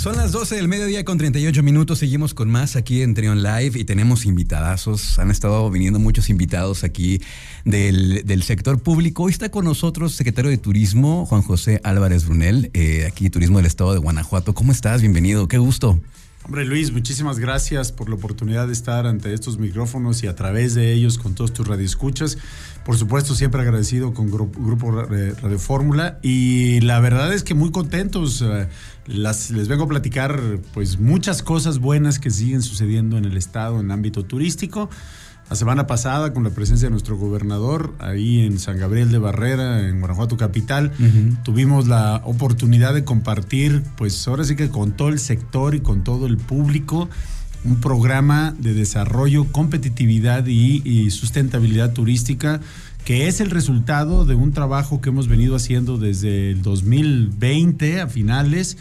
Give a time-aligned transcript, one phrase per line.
[0.00, 1.98] Son las 12 del mediodía con 38 minutos.
[1.98, 5.18] Seguimos con más aquí en Trion Live y tenemos invitadazos.
[5.18, 7.20] Han estado viniendo muchos invitados aquí
[7.66, 9.24] del, sector público.
[9.24, 13.66] Hoy está con nosotros secretario de Turismo, Juan José Álvarez Brunel, eh, aquí Turismo del
[13.66, 14.54] Estado de Guanajuato.
[14.54, 15.02] ¿Cómo estás?
[15.02, 15.48] Bienvenido.
[15.48, 16.00] Qué gusto.
[16.50, 20.74] Hombre Luis, muchísimas gracias por la oportunidad de estar ante estos micrófonos y a través
[20.74, 22.38] de ellos con todos tus radioescuchas.
[22.84, 28.42] Por supuesto, siempre agradecido con Grupo Radio Fórmula y la verdad es que muy contentos.
[28.42, 28.66] Eh,
[29.06, 30.40] les vengo a platicar
[30.74, 34.90] pues muchas cosas buenas que siguen sucediendo en el estado en ámbito turístico.
[35.50, 39.80] La semana pasada, con la presencia de nuestro gobernador, ahí en San Gabriel de Barrera,
[39.88, 40.92] en Guanajuato Capital,
[41.42, 46.04] tuvimos la oportunidad de compartir, pues ahora sí que con todo el sector y con
[46.04, 47.08] todo el público,
[47.64, 52.60] un programa de desarrollo, competitividad y, sustentabilidad turística
[53.04, 58.06] que es el resultado de un trabajo que hemos venido haciendo desde el 2020 a
[58.06, 58.76] finales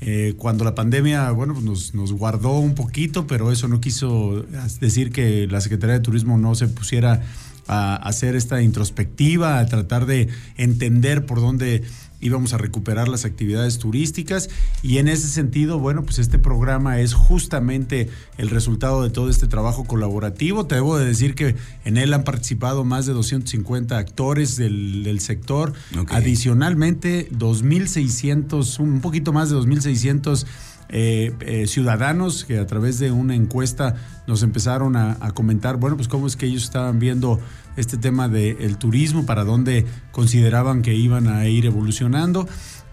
[0.00, 4.44] eh, cuando la pandemia, bueno, pues nos, nos, guardó un poquito, pero eso no quiso
[4.80, 7.22] decir que la Secretaría de Turismo no se pusiera
[7.66, 11.84] a hacer esta introspectiva, a tratar de entender por dónde
[12.20, 14.48] íbamos a recuperar las actividades turísticas.
[14.82, 19.46] Y en ese sentido, bueno, pues este programa es justamente el resultado de todo este
[19.46, 20.66] trabajo colaborativo.
[20.66, 25.72] Te debo de decir que en él han participado más de 250 actores del, sector,
[26.08, 30.46] adicionalmente 2.600, un poquito más de 2.600
[30.90, 33.96] eh, eh, ciudadanos que a través de una encuesta
[34.26, 37.40] nos empezaron a, comentar, bueno, pues cómo es que ellos estaban viendo
[37.78, 42.46] este tema del turismo, para dónde consideraban que iban a ir evolucionando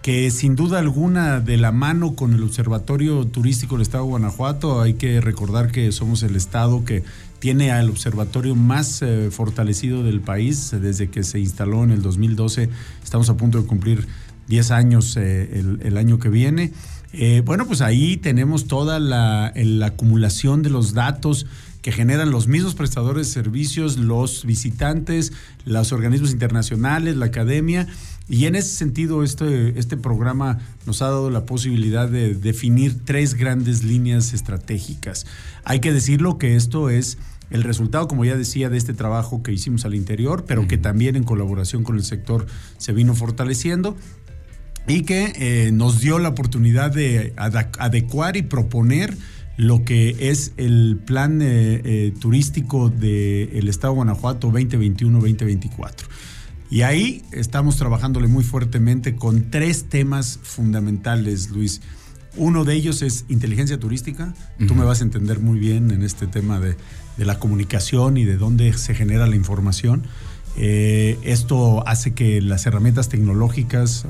[0.06, 4.80] que sin duda alguna de la mano con el Observatorio Turístico del Estado de Guanajuato,
[4.80, 7.02] hay que recordar que somos el estado que
[7.40, 12.68] tiene al observatorio más eh, fortalecido del país desde que se instaló en el 2012.
[13.02, 14.06] Estamos a punto de cumplir
[14.46, 16.72] 10 años el año que viene.
[17.12, 19.52] Eh, bueno, pues ahí tenemos toda la,
[19.84, 21.46] acumulación de los datos
[21.86, 25.32] que generan los mismos prestadores de servicios, los visitantes,
[25.64, 27.86] los organismos internacionales, la academia.
[28.28, 33.34] Y en ese sentido, este, este programa nos ha dado la posibilidad de definir tres
[33.34, 35.26] grandes líneas estratégicas.
[35.62, 37.18] Hay que decirlo que esto es
[37.50, 41.14] el resultado, como ya decía, de este trabajo que hicimos al interior, pero que también
[41.14, 43.96] en colaboración con el sector se vino fortaleciendo
[44.88, 49.16] y que eh, nos dio la oportunidad de adecuar y proponer
[49.56, 55.92] lo que es el plan eh, eh, turístico del Estado de Guanajuato 2021-2024.
[56.70, 61.80] Y ahí estamos trabajándole muy fuertemente con tres temas fundamentales, Luis.
[62.36, 64.34] Uno de ellos es inteligencia turística.
[64.66, 66.76] Tú me vas a entender muy bien en este tema de,
[67.16, 70.02] de la comunicación y de dónde se genera la información.
[70.58, 74.06] Eh, esto hace que las herramientas tecnológicas,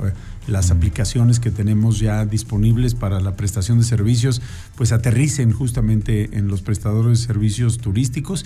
[0.47, 4.43] las aplicaciones que tenemos ya disponibles para la prestación de servicios,
[4.77, 8.45] pues aterricen justamente en los prestadores de servicios turísticos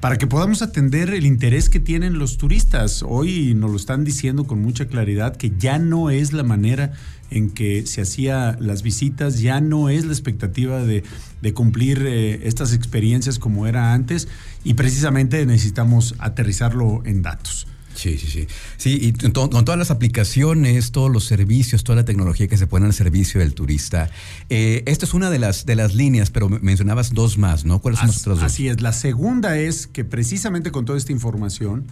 [0.00, 3.04] para que podamos atender el interés que tienen los turistas.
[3.06, 6.92] Hoy nos lo están diciendo con mucha claridad que ya no es la manera
[7.30, 11.04] en que se hacía las visitas, ya no es la expectativa de,
[11.54, 14.26] cumplir eh, estas experiencias como era antes
[14.64, 17.68] y precisamente necesitamos aterrizarlo en datos.
[18.02, 18.46] Sí, sí, sí.
[18.78, 22.86] Sí, y con todas las aplicaciones, todos los servicios, toda la tecnología que se pone
[22.86, 24.10] al servicio del turista.
[24.48, 27.78] Eh, esta es una de las, de las líneas, pero mencionabas dos más, ¿no?
[27.78, 28.44] ¿Cuáles son las otras dos?
[28.44, 28.80] Así es.
[28.80, 31.86] La segunda es que precisamente con toda esta información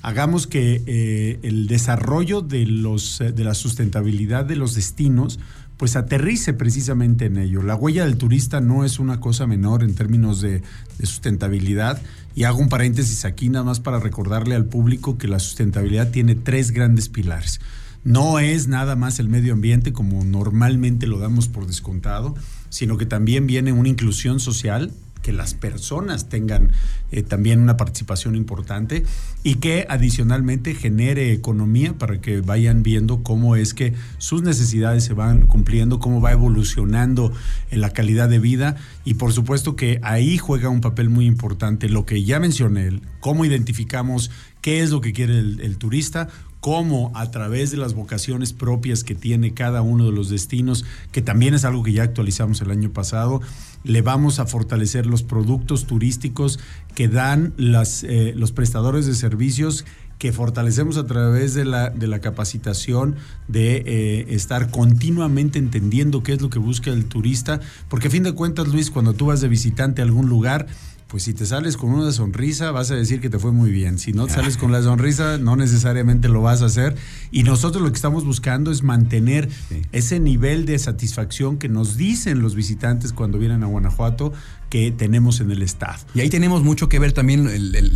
[0.00, 5.38] hagamos que eh, el desarrollo de, los, eh, de la sustentabilidad de los destinos
[5.80, 7.62] pues aterrice precisamente en ello.
[7.62, 10.62] La huella del turista no es una cosa menor en términos de,
[11.02, 12.02] sustentabilidad.
[12.40, 16.34] Y hago un paréntesis aquí nada más para recordarle al público que la sustentabilidad tiene
[16.34, 17.60] tres grandes pilares.
[18.02, 22.34] No es nada más el medio ambiente como normalmente lo damos por descontado,
[22.70, 24.90] sino que también viene una inclusión social,
[25.22, 26.72] que las personas tengan
[27.10, 29.04] eh, también una participación importante
[29.42, 35.14] y que adicionalmente genere economía para que vayan viendo cómo es que sus necesidades se
[35.14, 37.32] van cumpliendo, cómo va evolucionando
[37.70, 38.76] la calidad de vida.
[39.04, 43.44] Y por supuesto que ahí juega un papel muy importante lo que ya mencioné, cómo
[43.44, 44.30] identificamos
[44.60, 46.28] qué es lo que quiere el turista,
[46.60, 51.22] cómo a través de las vocaciones propias que tiene cada uno de los destinos, que
[51.22, 53.40] también es algo que ya actualizamos el año pasado,
[53.82, 56.60] le vamos a fortalecer los productos turísticos
[56.94, 59.86] que dan las, eh, los prestadores de servicios
[60.18, 63.16] que fortalecemos a través de la, de la capacitación,
[63.48, 68.22] de eh, estar continuamente entendiendo qué es lo que busca el turista, porque a fin
[68.22, 70.66] de cuentas, Luis, cuando tú vas de visitante a algún lugar,
[71.10, 73.98] pues si te sales con una sonrisa vas a decir que te fue muy bien.
[73.98, 76.94] Si no te sales con la sonrisa, no necesariamente lo vas a hacer.
[77.32, 79.48] Y nosotros lo que estamos buscando es mantener
[79.90, 84.32] ese nivel de satisfacción que nos dicen los visitantes cuando vienen a Guanajuato
[84.70, 85.98] que tenemos en el Estado.
[86.14, 87.50] Y ahí tenemos mucho que ver también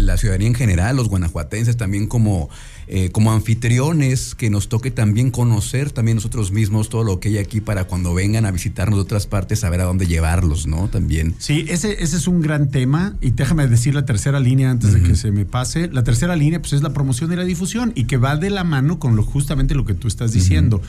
[0.05, 2.51] la ciudadanía en general, los guanajuatenses también como,
[2.89, 7.39] eh, como anfitriones, que nos toque también conocer también nosotros mismos todo lo que hay
[7.39, 10.89] aquí para cuando vengan a visitarnos de otras partes, saber a dónde llevarlos, ¿no?
[10.89, 11.37] También.
[11.39, 15.03] Sí, ese, ese es un gran tema y déjame decir la tercera línea antes de
[15.03, 15.89] que se me pase.
[15.93, 18.65] La tercera línea pues es la promoción y la difusión y que va de la
[18.65, 20.83] mano con lo, justamente lo que tú estás diciendo.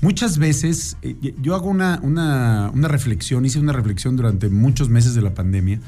[0.00, 5.14] Muchas veces, eh, yo hago una, una, una, reflexión, hice una reflexión durante muchos meses
[5.14, 5.80] de la pandemia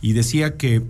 [0.00, 0.82] y decía que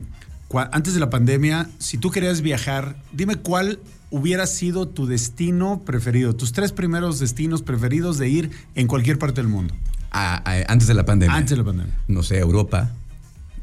[0.71, 3.81] antes de la pandemia, si tú querías viajar, dime cuál
[4.11, 9.41] hubiera sido tu destino preferido, tus tres primeros destinos preferidos de ir en cualquier parte
[9.41, 9.75] del mundo.
[10.11, 11.37] antes de la pandemia.
[11.37, 11.94] Antes de la pandemia.
[12.06, 12.93] No sé, Europa,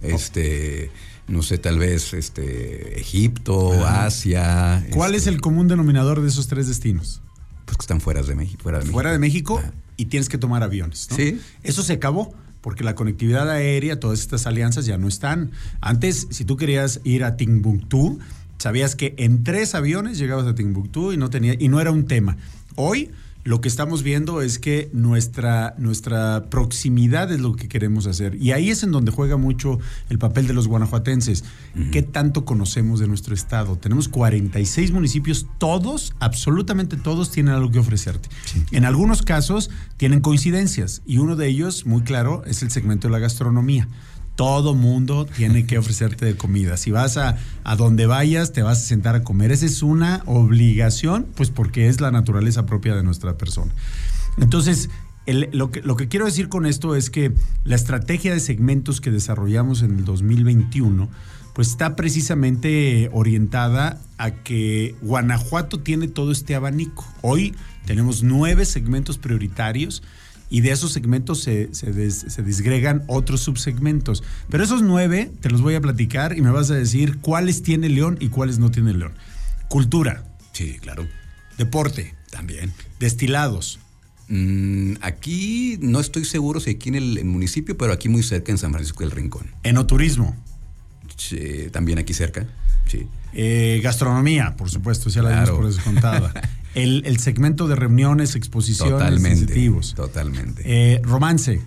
[0.01, 0.91] este,
[1.27, 4.85] no sé, tal vez este, Egipto, Asia.
[4.91, 7.21] ¿Cuál es este el común denominador de esos tres destinos?
[7.71, 8.63] Pues que están fuera de México.
[8.63, 9.61] Fuera de México, fuera de México
[9.95, 11.07] y tienes que tomar aviones.
[11.15, 11.39] Sí.
[11.63, 15.51] Eso se acabó porque la conectividad aérea, todas estas alianzas ya no están.
[15.79, 18.19] Antes, si tú querías ir a Timbuktu,
[18.57, 22.07] sabías que en tres aviones llegabas a Timbuktu y no tenía y no era un
[22.07, 22.35] tema.
[22.75, 23.09] Hoy
[23.43, 28.35] lo que estamos viendo es que nuestra, nuestra proximidad es lo que queremos hacer.
[28.35, 29.79] Y ahí es en donde juega mucho
[30.09, 31.43] el papel de los guanajuatenses.
[31.91, 33.77] ¿Qué tanto conocemos de nuestro estado?
[33.77, 38.29] Tenemos 46 municipios, todos, absolutamente todos, tienen algo que ofrecerte.
[38.71, 43.13] En algunos casos tienen coincidencias y uno de ellos, muy claro, es el segmento de
[43.13, 43.87] la gastronomía
[44.41, 46.75] todo mundo tiene que ofrecerte de comida.
[46.75, 49.51] Si vas a, a donde vayas, te vas a sentar a comer.
[49.51, 53.71] Esa es una obligación, pues porque es la naturaleza propia de nuestra persona.
[54.39, 54.89] Entonces,
[55.27, 57.31] lo, que, lo que quiero decir con esto es que
[57.65, 61.07] la estrategia de segmentos que desarrollamos en el 2021
[61.53, 67.05] pues está precisamente orientada a que Guanajuato tiene todo este abanico.
[67.21, 67.53] Hoy
[67.85, 70.01] tenemos nueve segmentos prioritarios
[70.51, 74.21] y de esos segmentos se, se, disgregan otros subsegmentos.
[74.49, 77.87] Pero esos nueve te los voy a platicar y me vas a decir cuáles tiene
[77.87, 79.13] León y cuáles no tiene León.
[79.69, 80.25] Cultura.
[80.51, 81.07] Sí, claro.
[81.57, 82.15] Deporte.
[82.29, 82.73] También.
[82.99, 83.79] Destilados.
[84.27, 88.57] Mm, aquí no estoy seguro si aquí en el, municipio, pero aquí muy cerca en
[88.57, 89.47] San Francisco del Rincón.
[89.63, 90.35] Enoturismo.
[91.15, 92.45] Sí, también aquí cerca.
[92.87, 93.07] Sí.
[93.33, 95.55] Eh, gastronomía, por supuesto, ya la claro.
[95.55, 96.33] por descontada.
[96.73, 100.63] El, segmento de reuniones, exposiciones, totalmente, Totalmente.
[100.65, 101.61] Eh, romance.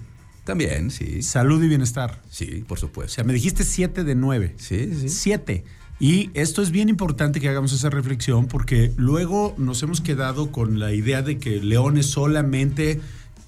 [0.45, 1.23] También, sí.
[1.23, 2.21] Salud y bienestar.
[2.31, 3.13] Sí, por supuesto.
[3.13, 4.55] O sea, me dijiste siete de nueve.
[4.59, 5.09] Sí, sí.
[5.09, 5.65] Siete.
[6.01, 10.79] Y esto es bien importante que hagamos esa reflexión porque luego nos hemos quedado con
[10.79, 13.01] la idea de que León es solamente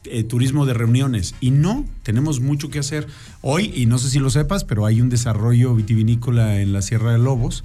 [0.04, 1.34] eh, turismo de reuniones.
[1.40, 3.06] Y no, tenemos mucho que hacer.
[3.42, 7.12] Hoy, y no sé si lo sepas, pero hay un desarrollo vitivinícola en la Sierra
[7.12, 7.64] de Lobos.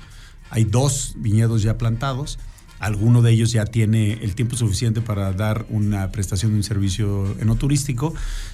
[0.50, 2.40] Hay dos viñedos ya plantados
[2.82, 7.34] alguno de ellos ya tiene el tiempo suficiente para dar una prestación de un servicio
[7.40, 8.14] enoturístico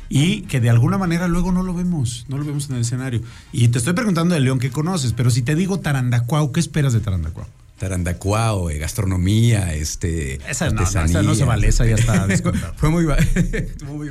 [0.10, 3.22] y que de alguna manera luego no lo vemos, no lo vemos en el escenario.
[3.54, 6.92] Y te estoy preguntando de León que conoces, pero si te digo Tarandacuao, ¿qué esperas
[6.92, 7.48] de Tarandacuao?
[7.80, 12.28] Tarandacuao, eh, gastronomía, este, esa no, esa no se vale, esa ya está
[12.76, 13.06] Fue muy,
[13.86, 14.10] muy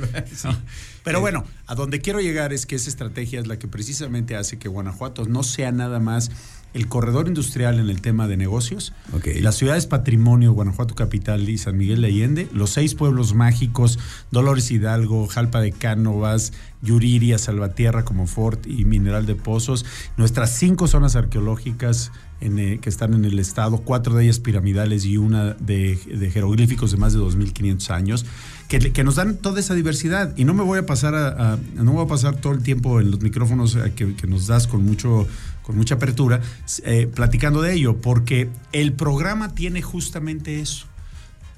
[1.07, 4.59] Pero bueno, a donde quiero llegar es que esa estrategia es la que precisamente hace
[4.59, 6.31] que Guanajuato no sea nada más
[6.73, 8.91] el corredor industrial en el tema de negocios,
[9.39, 13.99] las ciudades patrimonio, Guanajuato Capital y San Miguel de Allende, los seis pueblos mágicos,
[14.31, 16.51] Dolores Hidalgo, Jalpa de Cánovas,
[16.81, 19.85] Yuriria, Salvatierra como Fort y Mineral de Pozos,
[20.17, 25.17] nuestras cinco zonas arqueológicas eh, que están en el estado, cuatro de ellas piramidales y
[25.17, 25.97] una de,
[26.31, 28.25] jeroglíficos de más de 2.500 años,
[28.67, 30.37] que, nos dan toda esa diversidad.
[30.37, 33.21] Y no me voy a pasar no voy a pasar todo el tiempo en los
[33.21, 35.27] micrófonos eh, que, que nos das con mucho
[35.67, 36.39] con mucha apertura,
[36.85, 40.85] eh, platicando de ello, porque el programa tiene justamente eso.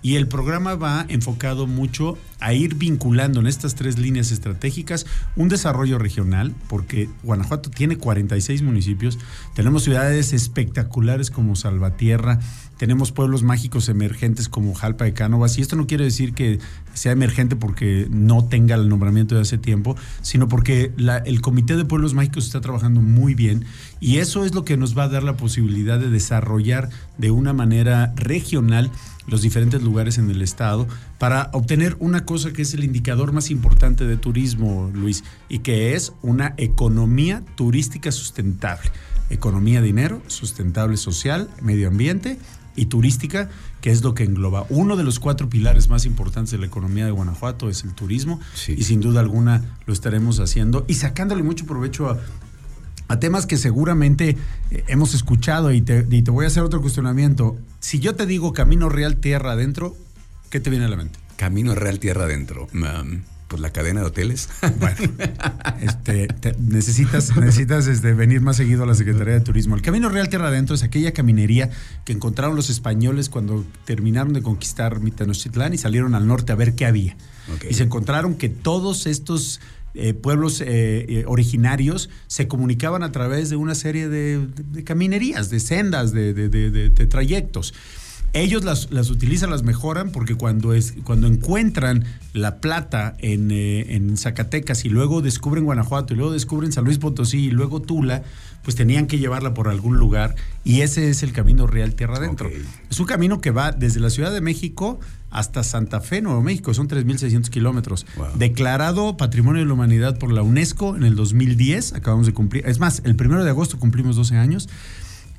[0.01, 5.49] Y el programa va enfocado mucho a ir vinculando en estas tres líneas estratégicas un
[5.49, 9.19] desarrollo regional, porque Guanajuato tiene 46 municipios,
[9.55, 12.39] tenemos ciudades espectaculares como Salvatierra,
[12.77, 16.59] tenemos pueblos mágicos emergentes como Jalpa de Cánovas, y esto no quiere decir que
[16.93, 20.93] sea emergente porque no tenga el nombramiento de hace tiempo, sino porque
[21.25, 23.65] el Comité de Pueblos Mágicos está trabajando muy bien
[23.99, 27.53] y eso es lo que nos va a dar la posibilidad de desarrollar de una
[27.53, 28.91] manera regional
[29.29, 33.51] los diferentes lugares en el estado para obtener una cosa que es el indicador más
[33.51, 38.89] importante de turismo, Luis, y que es una economía turística sustentable.
[39.29, 42.39] Economía, dinero, sustentable social, medio ambiente
[42.75, 43.49] y turística,
[43.81, 44.65] que es lo que engloba.
[44.69, 48.39] Uno de los cuatro pilares más importantes de la economía de Guanajuato es el turismo
[48.67, 52.19] y sin duda alguna lo estaremos haciendo y sacándole mucho provecho a
[53.17, 54.37] temas que seguramente
[54.69, 57.57] eh, hemos escuchado y te, voy a hacer otro cuestionamiento.
[57.79, 59.95] Si yo te digo Camino Real Tierra Adentro,
[60.49, 61.17] ¿qué te viene a la mente?
[61.35, 62.67] Camino Real Tierra Adentro.
[63.49, 64.47] Pues la cadena de hoteles.
[64.79, 64.95] Bueno,
[65.81, 69.75] este, te- necesitas, necesitas este, venir más seguido a la Secretaría de Turismo.
[69.75, 71.69] El Camino Real Tierra Adentro es aquella caminería
[72.05, 76.75] que encontraron los españoles cuando terminaron de conquistar Tenochtitlán y salieron al norte a ver
[76.75, 77.17] qué había.
[77.69, 79.59] Y se encontraron que todos estos
[79.95, 84.83] eh, pueblos eh, eh, originarios se comunicaban a través de una serie de, de- de
[84.83, 87.73] caminerías, de sendas, de, de- de- de- de trayectos.
[88.33, 93.95] Ellos las, las utilizan, las mejoran, porque cuando, es, cuando encuentran la plata en, eh,
[93.95, 98.23] en Zacatecas y luego descubren Guanajuato y luego descubren San Luis Potosí y luego Tula,
[98.63, 102.49] pues tenían que llevarla por algún lugar y ese es el camino real tierra adentro.
[102.89, 104.99] Es un camino que va desde la Ciudad de México
[105.31, 108.05] hasta Santa Fe, Nuevo México, son 3.600 kilómetros.
[108.15, 108.27] Wow.
[108.35, 112.79] Declarado Patrimonio de la Humanidad por la UNESCO en el 2010, acabamos de cumplir, es
[112.79, 114.69] más, el primero de agosto cumplimos 12 años.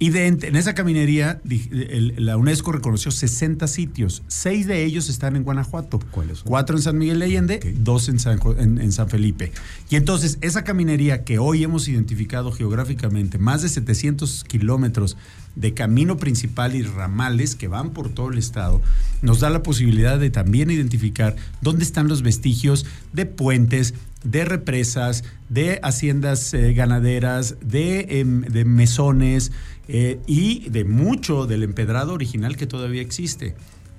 [0.03, 4.23] Y de, en esa caminería, el- la UNESCO reconoció 60 sitios.
[4.29, 6.01] Seis de ellos están en Guanajuato.
[6.11, 6.41] ¿Cuáles?
[6.41, 9.53] Cuatro en San Miguel de Allende, dos en San, en San Felipe.
[9.91, 15.19] Y entonces, esa caminería que hoy hemos identificado geográficamente, más de 700 kilómetros
[15.55, 18.81] de camino principal y ramales que van por todo el estado,
[19.21, 23.93] nos da la posibilidad de también identificar dónde están los vestigios de puentes,
[24.25, 29.53] de represas, de haciendas eh, ganaderas, de, em, mesones
[29.89, 33.55] eh, y de mucho del empedrado original que todavía existe.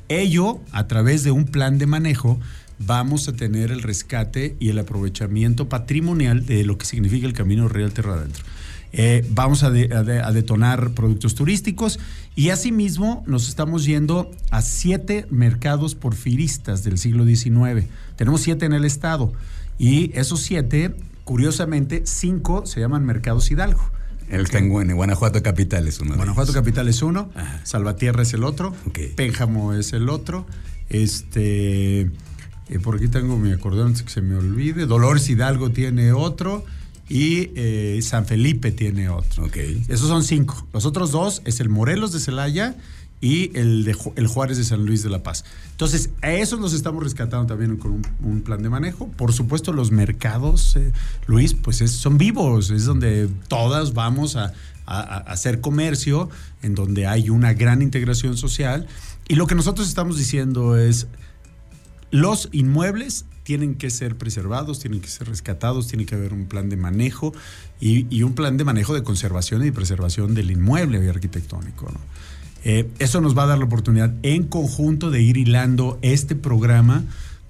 [0.10, 2.40] Ello, a través de un plan de manejo,
[2.80, 7.68] vamos a tener el rescate y el aprovechamiento patrimonial de lo que significa el Camino
[7.68, 8.44] Real Terra Adentro.
[8.94, 11.98] Eh, vamos a, a detonar productos turísticos
[12.36, 17.88] y asimismo nos estamos yendo a siete mercados porfiristas del siglo XIX.
[18.18, 19.32] Tenemos siete en el estado
[19.84, 23.82] y esos siete, curiosamente, cinco se llaman mercados Hidalgo.
[24.30, 26.54] El que en Guan- Guanajuato Capital es uno Guanajuato.
[26.54, 27.60] Capital es uno, Ajá.
[27.66, 29.00] Salvatierra es el otro, Ok.
[29.16, 30.46] Pénjamo es el otro,
[30.90, 36.14] este, eh, por aquí tengo mi acordeón antes que se me olvide, Dolores Hidalgo tiene
[36.14, 36.64] otro
[37.10, 39.50] y eh, San Felipe tiene otro.
[39.90, 40.66] Esos son cinco.
[40.74, 42.76] Los otros dos es el Morelos de Celaya
[43.22, 45.46] y el, de, el Juárez de San Luis de la Paz.
[45.72, 49.08] Entonces, a esos los estamos rescatando también con un, plan de manejo.
[49.10, 50.92] Por supuesto, los mercados, eh,
[51.28, 54.54] Luis, pues es- son vivos, es donde todas vamos a
[54.88, 56.30] hacer comercio,
[56.64, 58.88] en donde hay una gran integración social.
[59.28, 61.08] Y lo que nosotros estamos diciendo es,
[62.10, 66.70] los inmuebles tienen que ser preservados, tienen que ser rescatados, tiene que haber un plan
[66.70, 67.34] de manejo
[67.80, 71.86] y, y un plan de manejo de conservación y preservación del inmueble arquitectónico.
[71.86, 72.00] ¿no?
[72.64, 77.04] Eh, eso nos va a dar la oportunidad en conjunto de ir hilando este programa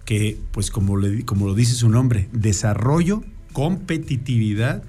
[0.05, 4.83] que, pues como, como lo dice su nombre, desarrollo, competitividad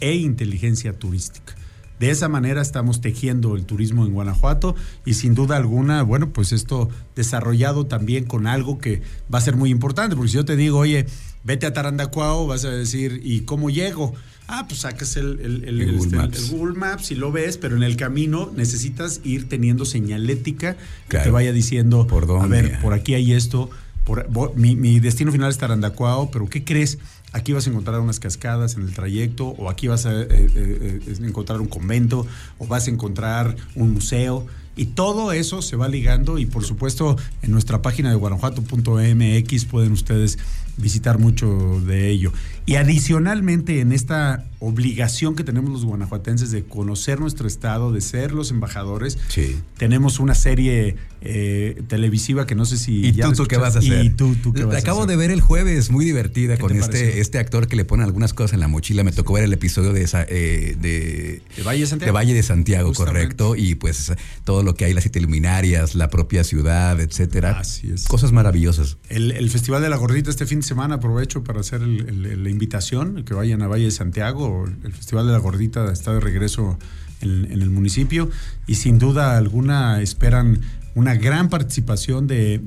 [0.00, 1.54] e inteligencia turística.
[2.00, 4.74] De esa manera estamos tejiendo el turismo en Guanajuato
[5.06, 9.56] y sin duda alguna, bueno, pues esto desarrollado también con algo que va a ser
[9.56, 11.06] muy importante, porque si yo te digo, oye,
[11.44, 14.12] vete a Tarandacuao, vas a decir, ¿y cómo llego?
[14.46, 16.38] Ah, pues sacas el, el- el- El el- Google este, Maps.
[16.38, 20.76] el Google Maps y lo ves, pero en el camino necesitas ir teniendo señalética
[21.08, 22.44] que te vaya diciendo, ¿Por dónde?
[22.44, 23.70] a ver, por aquí hay esto,
[24.04, 26.98] por, mi, mi destino final es Tarandacuao, pero ¿qué crees?
[27.32, 31.00] Aquí vas a encontrar unas cascadas en el trayecto, o aquí vas a eh, eh,
[31.06, 32.26] eh, encontrar un convento,
[32.58, 34.46] o vas a encontrar un museo.
[34.76, 39.92] Y todo eso se va ligando y por supuesto en nuestra página de guanajuato.mx pueden
[39.92, 40.38] ustedes
[40.76, 42.32] visitar mucho de ello.
[42.66, 48.32] Y adicionalmente en esta obligación que tenemos los guanajuatenses de conocer nuestro estado, de ser
[48.32, 49.58] los embajadores, Sí.
[49.76, 53.76] tenemos una serie eh, televisiva que no sé si ¿Y ya tú, tú qué vas
[53.76, 54.04] a hacer?
[54.04, 55.10] ¿Y tú, tú qué La vas a acabo hacer?
[55.10, 57.20] de ver el jueves, muy divertida ¿Qué con te este, pareció?
[57.22, 59.04] este actor que le pone algunas cosas en la mochila.
[59.04, 62.06] Me tocó ver el episodio de, esa, eh, de, ¿De Valle de Santiago?
[62.08, 63.20] de Valle de Santiago, Justamente.
[63.20, 63.56] correcto.
[63.56, 64.12] Y pues
[64.44, 67.58] todo lo que hay, las siete luminarias, la propia ciudad, etcétera.
[67.58, 68.04] Así es.
[68.04, 68.98] Cosas maravillosas.
[69.08, 72.44] El, el Festival de la Gordita este fin de semana aprovecho para hacer el- el-
[72.44, 74.64] la invitación, que vayan a Valle de Santiago.
[74.84, 76.78] El Festival de la Gordita está de regreso
[77.20, 78.30] en, el municipio
[78.66, 80.60] y sin duda alguna esperan
[80.94, 82.60] una gran participación de,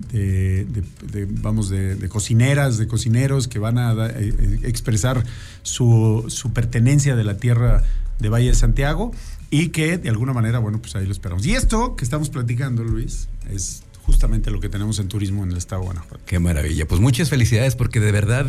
[1.41, 5.23] vamos, de, cocineras, de cocineros que van a eh, eh, expresar
[5.63, 7.83] su, su pertenencia de la tierra
[8.19, 9.11] de Valle de Santiago
[9.49, 11.45] y que de alguna manera, bueno, pues ahí lo esperamos.
[11.45, 15.57] Y esto que estamos platicando, Luis, es justamente lo que tenemos en turismo en el
[15.57, 16.23] estado de Guanajuato.
[16.25, 16.87] Qué maravilla.
[16.87, 18.45] Pues muchas felicidades porque de verdad,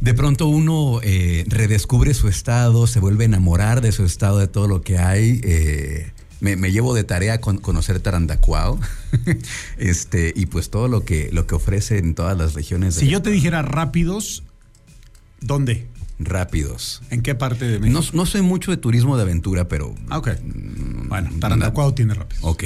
[0.00, 4.46] de pronto uno eh, redescubre su estado, se vuelve a enamorar de su estado, de
[4.46, 5.40] todo lo que hay.
[5.42, 8.78] eh, me, me llevo de tarea con conocer Tarandacuao
[9.78, 12.96] este, y pues todo lo que, lo que ofrece en todas las regiones.
[12.96, 14.42] Si yo te dijera rápidos,
[15.40, 15.86] ¿dónde?
[16.18, 17.02] rápidos.
[17.10, 18.00] ¿En qué parte de México?
[18.00, 19.94] No, no soy mucho de turismo de aventura, pero.
[20.08, 20.30] Ah, ok.
[21.08, 22.44] Bueno, Tarandacuado tiene rápidos.
[22.44, 22.64] Ok.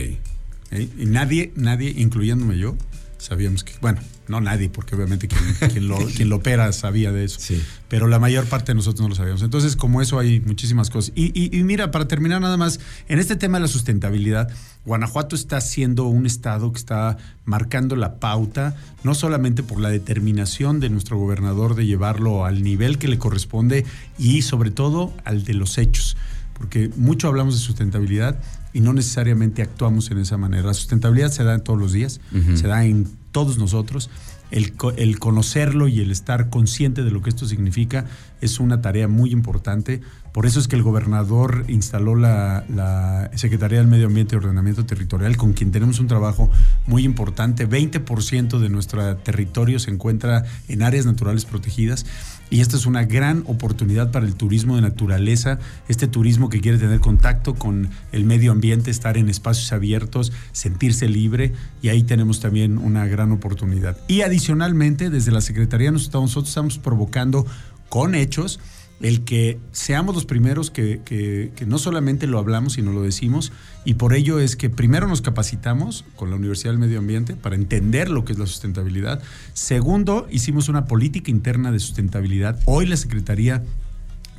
[0.71, 0.89] ¿Eh?
[0.99, 2.77] Y nadie, nadie, incluyéndome yo,
[3.19, 5.29] sabíamos que, bueno, no nadie, porque obviamente
[5.73, 7.39] quien, lo, quien lo opera sabía de eso.
[7.41, 7.63] Sí.
[7.89, 9.43] Pero la mayor parte de nosotros no lo sabíamos.
[9.43, 11.13] Entonces, como eso hay muchísimas cosas.
[11.15, 14.49] Y, y, mira, para terminar nada más, en este tema de la sustentabilidad,
[14.85, 20.81] Guanajuato está siendo un estado que está marcando la pauta, no solamente por la determinación
[20.81, 23.85] de nuestro gobernador de llevarlo al nivel que le corresponde
[24.19, 26.17] y sobre todo al de los hechos.
[26.55, 28.39] Porque mucho hablamos de sustentabilidad
[28.77, 30.67] y no necesariamente actuamos en esa manera.
[30.67, 32.21] La sustentabilidad se da en todos los días,
[32.57, 34.11] se da en todos nosotros.
[34.51, 38.05] El, el, conocerlo y el estar consciente de lo que esto significa
[38.43, 40.03] es una tarea muy importante.
[40.33, 44.85] Por eso es que el gobernador instaló la, la Secretaría del Medio Ambiente y Ordenamiento
[44.85, 46.51] Territorial, con quien tenemos un trabajo
[46.87, 47.67] muy importante.
[47.67, 52.05] 20% de nuestro territorio se encuentra en áreas naturales protegidas
[52.51, 56.79] y esta es una gran oportunidad para el turismo de naturaleza, este turismo que quiere
[56.79, 62.41] tener contacto con el medio ambiente, estar en espacios abiertos, sentirse libre, y ahí tenemos
[62.41, 63.99] también una gran oportunidad.
[64.09, 67.47] Y adicionalmente, desde la Secretaría nosotros estamos provocando
[67.89, 68.61] con hechos
[69.01, 73.53] el que seamos los primeros que, no solamente lo hablamos, sino lo decimos,
[73.85, 77.57] y por ello es que primero nos capacitamos con la Universidad del Medio Ambiente para
[77.57, 79.23] entender lo que es la sustentabilidad.
[79.53, 82.59] Segundo, hicimos una política interna de sustentabilidad.
[82.65, 83.63] Hoy la Secretaría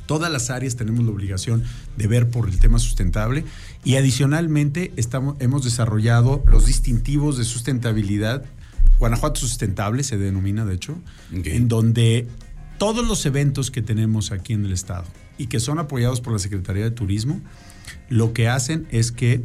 [0.06, 1.62] todas las áreas tenemos la obligación
[1.98, 3.44] de ver por el tema sustentable
[3.84, 8.42] y adicionalmente estamos, hemos desarrollado los distintivos de sustentabilidad.
[8.98, 10.98] Guanajuato Sustentable se denomina, de hecho,
[11.30, 12.26] en donde
[12.78, 15.04] todos los eventos que tenemos aquí en el estado
[15.36, 17.40] y que son apoyados por la Secretaría de Turismo,
[18.08, 19.42] lo que hacen es que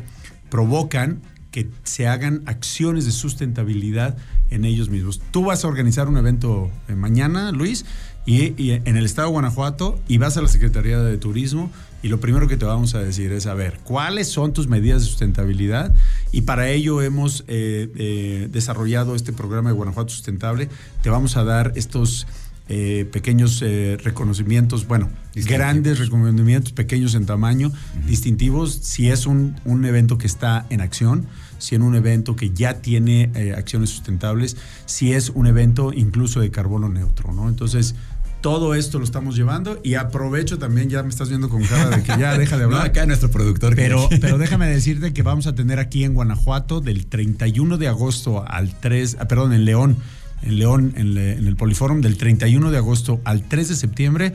[0.49, 1.21] provocan
[1.51, 4.17] que se hagan acciones de sustentabilidad
[4.49, 5.21] en ellos mismos.
[5.31, 7.85] Tú vas a organizar un evento eh, mañana, Luis,
[8.25, 11.69] y, en el estado de Guanajuato y vas a la Secretaría de Turismo
[12.01, 15.01] y lo primero que te vamos a decir es, a ver, ¿cuáles son tus medidas
[15.01, 15.93] de sustentabilidad?
[16.31, 20.69] Y para ello hemos eh, eh, desarrollado este programa de Guanajuato Sustentable.
[21.01, 22.25] Te vamos a dar estos
[22.69, 27.73] eh, pequeños eh, reconocimientos, bueno, grandes reconocimientos, pequeños en tamaño,
[28.07, 32.75] distintivos, si es un, evento que está en acción, si es un evento que ya
[32.81, 37.49] tiene eh, acciones sustentables, si es un evento incluso de carbono neutro, ¿no?
[37.49, 37.95] Entonces,
[38.39, 42.03] todo esto lo estamos llevando y aprovecho también, ya me estás viendo con cara de
[42.03, 42.85] que ya deja de hablar.
[42.85, 43.75] acá nuestro productor.
[43.75, 48.45] Pero, pero déjame decirte que vamos a tener aquí en Guanajuato del 31 de agosto
[48.47, 49.97] al 3, ah, perdón, en León,
[50.43, 54.33] en León, en, el Poliforum, del 31 de agosto al 3 de septiembre,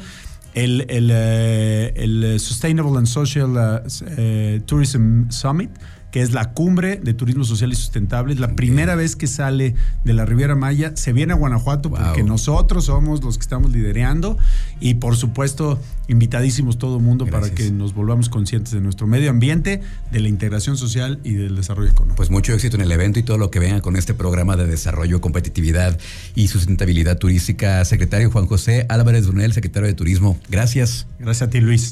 [0.55, 5.71] el, el, eh, Sustainable and Social uh, eh, Tourism Summit
[6.11, 8.33] que es la cumbre de turismo social y sustentable.
[8.33, 10.93] Es la primera vez que sale de la Riviera Maya.
[10.95, 14.39] Se viene a Guanajuato porque nosotros somos los que estamos liderando
[14.81, 19.31] y por supuesto invitadísimos todo el mundo para que nos volvamos conscientes de nuestro medio
[19.31, 22.17] ambiente, de la integración social y del desarrollo económico.
[22.17, 24.67] Pues mucho éxito en el evento y todo lo que venga con este programa de
[24.67, 25.99] desarrollo, competitividad
[26.35, 27.85] y sustentabilidad turística.
[27.85, 30.39] Secretario Juan José Álvarez Brunel, secretario de Turismo.
[30.49, 31.07] Gracias.
[31.19, 31.87] Gracias a ti, Luis.